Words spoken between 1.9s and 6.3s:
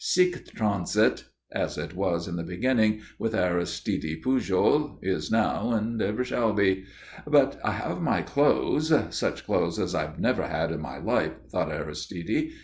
was in the beginning with Aristide Pujol, is now and ever